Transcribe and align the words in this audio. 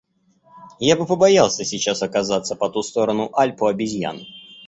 Я 0.79 0.95
бы 0.95 1.05
побоялся 1.05 1.63
сейчас 1.63 2.01
оказаться 2.01 2.55
по 2.55 2.69
ту 2.69 2.81
сторону 2.81 3.29
Альп 3.35 3.61
у 3.61 3.67
обезьян. 3.67 4.25